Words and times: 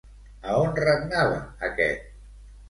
A 0.53 0.55
on 0.61 0.73
regnava 0.79 1.37
aquest? 1.69 2.09